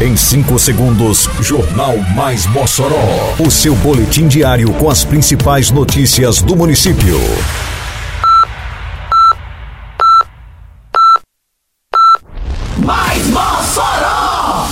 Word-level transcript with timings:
Em 0.00 0.16
5 0.16 0.60
segundos, 0.60 1.28
Jornal 1.40 1.98
Mais 2.14 2.46
Mossoró. 2.46 3.34
O 3.36 3.50
seu 3.50 3.74
boletim 3.74 4.28
diário 4.28 4.72
com 4.74 4.88
as 4.88 5.02
principais 5.02 5.72
notícias 5.72 6.40
do 6.40 6.54
município. 6.54 7.18
Mais 12.76 13.26
Mossoró! 13.26 14.68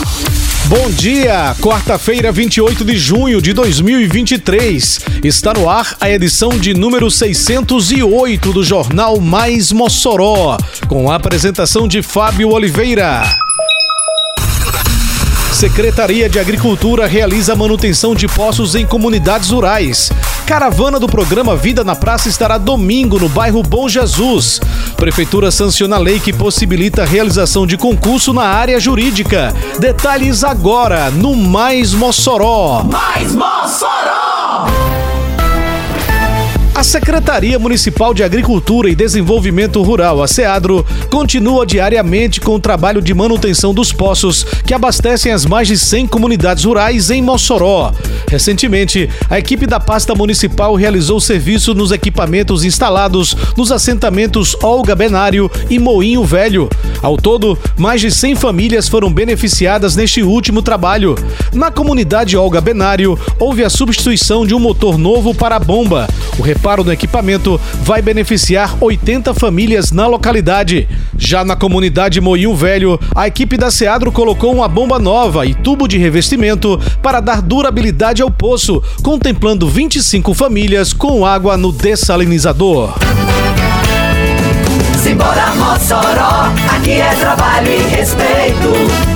Bom 0.67 0.91
dia, 0.91 1.57
quarta-feira, 1.61 2.31
28 2.31 2.85
de 2.85 2.97
junho 2.97 3.43
de 3.43 3.53
2023. 3.53 5.01
Está 5.25 5.53
no 5.55 5.69
ar 5.69 5.97
a 6.01 6.09
edição 6.09 6.51
de 6.51 6.73
número 6.73 7.11
608 7.11 8.53
do 8.53 8.63
Jornal 8.63 9.19
Mais 9.19 9.73
Mossoró, 9.73 10.57
com 10.87 11.11
a 11.11 11.17
apresentação 11.17 11.89
de 11.89 12.01
Fábio 12.01 12.51
Oliveira. 12.51 13.25
Secretaria 15.57 16.29
de 16.29 16.39
Agricultura 16.39 17.07
realiza 17.07 17.57
manutenção 17.57 18.15
de 18.15 18.29
poços 18.29 18.75
em 18.75 18.85
comunidades 18.85 19.49
rurais. 19.49 20.13
Caravana 20.47 21.01
do 21.01 21.07
programa 21.07 21.57
Vida 21.57 21.83
na 21.83 21.97
Praça 21.97 22.29
estará 22.29 22.59
domingo 22.59 23.19
no 23.19 23.27
bairro 23.27 23.63
Bom 23.63 23.89
Jesus. 23.89 24.61
Prefeitura 24.99 25.51
sanciona 25.51 25.97
a 25.97 25.99
lei 25.99 26.21
que 26.21 26.31
possibilita 26.31 27.05
a 27.05 27.07
realização 27.07 27.67
de 27.67 27.79
concurso 27.79 28.35
na 28.35 28.43
área 28.43 28.79
jurídica. 28.79 29.55
Detalhes 29.79 30.45
agora 30.45 31.11
no 31.11 31.35
Mais 31.35 31.95
Mossoró. 31.95 32.83
Mais 32.85 33.33
Mossoró! 33.35 34.96
A 36.77 36.83
Secretaria 36.85 37.59
Municipal 37.59 38.13
de 38.13 38.23
Agricultura 38.23 38.91
e 38.91 38.95
Desenvolvimento 38.95 39.83
Rural, 39.83 40.23
a 40.23 40.29
SEADRO, 40.29 40.85
continua 41.11 41.65
diariamente 41.65 42.39
com 42.39 42.55
o 42.55 42.61
trabalho 42.61 43.01
de 43.01 43.15
manutenção 43.15 43.73
dos 43.73 43.95
poços 43.95 44.45
que 44.45 44.75
abastecem 44.75 45.33
as 45.33 45.47
mais 45.47 45.67
de 45.69 45.79
100 45.79 46.07
comunidades 46.07 46.65
rurais 46.65 47.09
em 47.09 47.23
Mossoró. 47.23 47.95
Recentemente, 48.29 49.09
a 49.31 49.39
equipe 49.39 49.67
da 49.67 49.81
pasta 49.81 50.15
municipal 50.15 50.75
realizou 50.75 51.19
serviço 51.19 51.73
nos 51.73 51.93
equipamentos 51.93 52.63
instalados 52.63 53.35
nos 53.57 53.73
assentamentos 53.73 54.55
Olga 54.63 54.95
Benário 54.95 55.51
e 55.71 55.79
Moinho 55.79 56.25
Velho. 56.25 56.69
Ao 57.01 57.17
todo, 57.17 57.59
mais 57.79 58.03
de 58.03 58.11
100 58.11 58.35
famílias 58.37 58.87
foram 58.87 59.11
beneficiadas 59.11 59.97
neste 59.97 60.23
último 60.23 60.61
trabalho. 60.61 61.15
Na 61.55 61.71
comunidade 61.71 62.37
Olga 62.37 62.61
Benário, 62.61 63.19
houve 63.39 63.65
a 63.65 63.71
substituição 63.71 64.47
de 64.47 64.55
um 64.55 64.59
motor 64.59 64.99
novo 64.99 65.35
para 65.35 65.57
a 65.57 65.61
bomba. 65.61 66.07
O 66.39 66.43
reparo 66.67 66.83
no 66.83 66.93
equipamento 66.93 67.61
vai 67.85 68.03
beneficiar 68.03 68.77
80 68.81 69.33
famílias 69.35 69.93
na 69.93 70.09
localidade. 70.09 70.89
Já 71.17 71.45
na 71.45 71.55
comunidade 71.55 72.21
Moinho 72.21 72.57
Velho, 72.57 72.99
a 73.15 73.29
equipe 73.29 73.57
da 73.57 73.71
Seadro 73.71 74.11
colocou 74.11 74.53
uma 74.53 74.67
bomba 74.67 74.99
nova 74.99 75.47
e 75.47 75.55
tubo 75.55 75.87
de 75.87 75.97
revestimento 75.97 76.77
para 77.01 77.21
dar 77.21 77.41
durabilidade 77.41 78.21
ao 78.21 78.33
poço, 78.33 78.83
contemplando 79.01 79.69
25 79.69 80.35
famílias 80.35 80.93
com 80.93 81.25
água 81.25 81.57
no 81.57 81.71
dessalinizador. 81.71 82.95
Simbora 85.01 85.55
Mossoró, 85.55 86.51
aqui 86.75 86.95
é 86.95 87.15
trabalho 87.15 87.71
e 87.71 87.95
respeito. 87.95 89.16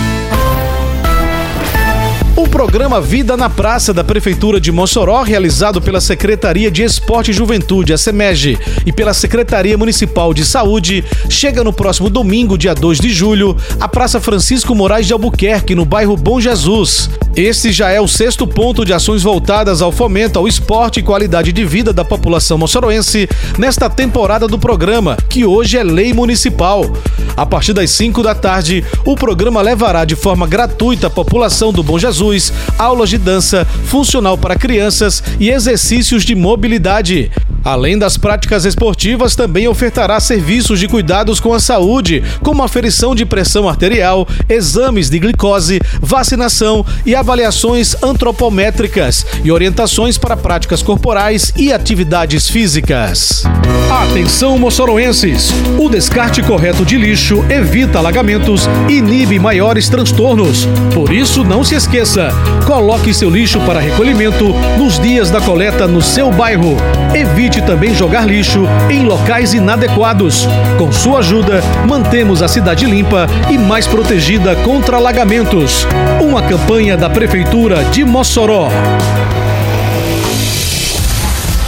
O 2.41 2.49
programa 2.49 2.99
Vida 2.99 3.37
na 3.37 3.51
Praça 3.51 3.93
da 3.93 4.03
Prefeitura 4.03 4.59
de 4.59 4.71
Mossoró, 4.71 5.21
realizado 5.21 5.79
pela 5.79 6.01
Secretaria 6.01 6.71
de 6.71 6.81
Esporte 6.81 7.29
e 7.29 7.33
Juventude, 7.33 7.93
a 7.93 7.99
SEMEG, 7.99 8.57
e 8.83 8.91
pela 8.91 9.13
Secretaria 9.13 9.77
Municipal 9.77 10.33
de 10.33 10.43
Saúde, 10.43 11.05
chega 11.29 11.63
no 11.63 11.71
próximo 11.71 12.09
domingo, 12.09 12.57
dia 12.57 12.73
2 12.73 12.99
de 12.99 13.11
julho, 13.11 13.55
à 13.79 13.87
Praça 13.87 14.19
Francisco 14.19 14.73
Moraes 14.73 15.05
de 15.05 15.13
Albuquerque, 15.13 15.75
no 15.75 15.85
bairro 15.85 16.17
Bom 16.17 16.41
Jesus. 16.41 17.11
Este 17.35 17.71
já 17.71 17.91
é 17.91 18.01
o 18.01 18.07
sexto 18.07 18.47
ponto 18.47 18.83
de 18.83 18.91
ações 18.91 19.21
voltadas 19.21 19.81
ao 19.81 19.91
fomento 19.91 20.39
ao 20.39 20.47
esporte 20.47 20.99
e 20.99 21.03
qualidade 21.03 21.53
de 21.53 21.63
vida 21.63 21.93
da 21.93 22.03
população 22.03 22.57
moçoroense 22.57 23.29
nesta 23.57 23.87
temporada 23.87 24.47
do 24.47 24.57
programa, 24.57 25.15
que 25.29 25.45
hoje 25.45 25.77
é 25.77 25.83
lei 25.83 26.11
municipal. 26.11 26.91
A 27.37 27.45
partir 27.45 27.71
das 27.71 27.91
5 27.91 28.21
da 28.23 28.35
tarde, 28.35 28.83
o 29.05 29.15
programa 29.15 29.61
levará 29.61 30.03
de 30.03 30.15
forma 30.15 30.45
gratuita 30.45 31.07
à 31.07 31.09
população 31.09 31.71
do 31.71 31.81
Bom 31.81 31.97
Jesus 31.97 32.30
aulas 32.77 33.09
de 33.09 33.17
dança, 33.17 33.65
funcional 33.85 34.37
para 34.37 34.55
crianças 34.55 35.23
e 35.39 35.49
exercícios 35.49 36.23
de 36.23 36.35
mobilidade. 36.35 37.31
Além 37.63 37.97
das 37.97 38.17
práticas 38.17 38.65
esportivas, 38.65 39.35
também 39.35 39.67
ofertará 39.67 40.19
serviços 40.19 40.79
de 40.79 40.87
cuidados 40.87 41.39
com 41.39 41.53
a 41.53 41.59
saúde, 41.59 42.23
como 42.41 42.63
aferição 42.63 43.13
de 43.13 43.23
pressão 43.23 43.69
arterial, 43.69 44.27
exames 44.49 45.09
de 45.09 45.19
glicose, 45.19 45.79
vacinação 46.01 46.83
e 47.05 47.13
avaliações 47.13 47.95
antropométricas 48.01 49.25
e 49.43 49.51
orientações 49.51 50.17
para 50.17 50.35
práticas 50.35 50.81
corporais 50.81 51.53
e 51.55 51.71
atividades 51.71 52.49
físicas. 52.49 53.43
Atenção, 53.91 54.57
moçoroenses! 54.57 55.49
O 55.77 55.87
descarte 55.87 56.41
correto 56.41 56.83
de 56.83 56.97
lixo 56.97 57.45
evita 57.49 57.99
alagamentos 57.99 58.67
e 58.89 58.93
inibe 58.93 59.37
maiores 59.37 59.87
transtornos. 59.89 60.67
Por 60.93 61.11
isso, 61.11 61.43
não 61.43 61.63
se 61.63 61.75
esqueça: 61.75 62.20
coloque 62.65 63.13
seu 63.13 63.29
lixo 63.29 63.59
para 63.61 63.79
recolhimento 63.79 64.53
nos 64.77 64.99
dias 64.99 65.29
da 65.29 65.41
coleta 65.41 65.87
no 65.87 66.01
seu 66.01 66.31
bairro. 66.31 66.77
Evite 67.13 67.61
também 67.61 67.93
jogar 67.93 68.25
lixo 68.25 68.67
em 68.89 69.03
locais 69.03 69.53
inadequados. 69.53 70.47
Com 70.77 70.91
sua 70.91 71.19
ajuda, 71.19 71.61
mantemos 71.87 72.41
a 72.41 72.47
cidade 72.47 72.85
limpa 72.85 73.27
e 73.49 73.57
mais 73.57 73.87
protegida 73.87 74.55
contra 74.57 74.97
alagamentos. 74.97 75.87
Uma 76.21 76.41
campanha 76.41 76.95
da 76.95 77.09
Prefeitura 77.09 77.83
de 77.85 78.03
Mossoró. 78.03 78.69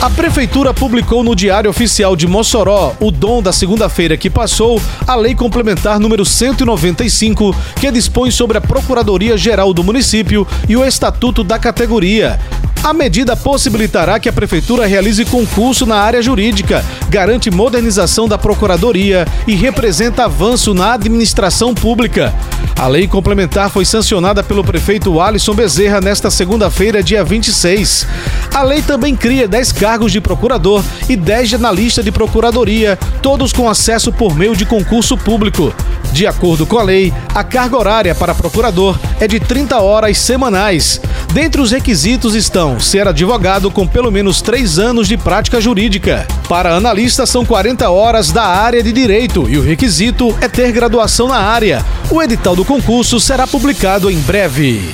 A 0.04 0.10
Prefeitura 0.10 0.74
publicou 0.74 1.24
no 1.24 1.34
Diário 1.34 1.70
Oficial 1.70 2.14
de 2.14 2.28
Mossoró, 2.28 2.94
o 3.00 3.10
dom 3.10 3.42
da 3.42 3.54
segunda-feira 3.54 4.18
que 4.18 4.30
passou, 4.30 4.82
a 5.08 5.16
Lei 5.16 5.34
Complementar 5.34 5.98
número 5.98 6.26
195, 6.26 7.56
que 7.80 7.90
dispõe 7.90 8.30
sobre 8.30 8.58
a 8.58 8.62
Procuradoria-Geral 8.62 9.74
do 9.74 9.82
município 9.82 10.46
e 10.68 10.76
o 10.76 10.84
Estatuto 10.84 11.42
da 11.42 11.58
categoria. 11.58 12.38
A 12.84 12.92
medida 12.92 13.34
possibilitará 13.38 14.20
que 14.20 14.28
a 14.28 14.34
Prefeitura 14.34 14.86
realize 14.86 15.24
concurso 15.24 15.86
na 15.86 15.96
área 15.96 16.22
jurídica, 16.22 16.84
garante 17.08 17.50
modernização 17.50 18.28
da 18.28 18.38
Procuradoria 18.38 19.26
e 19.48 19.56
representa 19.56 20.26
avanço 20.26 20.74
na 20.74 20.96
administração 20.96 21.74
pública. 21.74 22.34
A 22.78 22.90
lei 22.90 23.08
complementar 23.08 23.70
foi 23.70 23.86
sancionada 23.86 24.44
pelo 24.44 24.66
prefeito 24.66 25.22
Alisson 25.22 25.54
Bezerra 25.54 26.02
nesta 26.02 26.30
segunda-feira, 26.30 27.02
dia 27.02 27.24
26. 27.24 28.06
A 28.54 28.62
lei 28.62 28.84
também 28.84 29.16
cria 29.16 29.48
10 29.48 29.72
cargos 29.72 30.12
de 30.12 30.22
procurador 30.22 30.84
e 31.10 31.16
10 31.16 31.50
de 31.50 31.56
analista 31.56 32.04
de 32.04 32.12
procuradoria, 32.12 33.00
todos 33.20 33.52
com 33.52 33.68
acesso 33.68 34.12
por 34.12 34.36
meio 34.36 34.56
de 34.56 34.64
concurso 34.64 35.18
público. 35.18 35.74
De 36.12 36.28
acordo 36.28 36.68
com 36.68 36.78
a 36.78 36.84
lei, 36.84 37.12
a 37.34 37.44
carga 37.44 37.76
horária 37.76 38.14
para 38.14 38.36
procurador 38.36 39.00
é 39.20 39.28
de 39.28 39.40
30 39.40 39.82
horas 39.82 40.20
semanais. 40.20 41.02
Dentre 41.34 41.60
os 41.60 41.72
requisitos 41.72 42.36
estão 42.36 42.80
ser 42.80 43.08
advogado 43.08 43.72
com 43.72 43.88
pelo 43.88 44.12
menos 44.12 44.40
3 44.40 44.78
anos 44.78 45.08
de 45.08 45.18
prática 45.18 45.60
jurídica. 45.60 46.28
Para 46.48 46.76
analista, 46.76 47.26
são 47.26 47.44
40 47.44 47.90
horas 47.90 48.32
da 48.32 48.44
área 48.44 48.84
de 48.84 48.92
direito 48.92 49.50
e 49.50 49.58
o 49.58 49.64
requisito 49.64 50.38
é 50.40 50.48
ter 50.48 50.72
graduação 50.72 51.28
na 51.28 51.40
área. 51.40 51.84
O 52.12 52.22
edital 52.22 52.56
do 52.56 52.64
concurso 52.64 53.20
será 53.20 53.48
publicado 53.48 54.12
em 54.12 54.20
breve. 54.20 54.94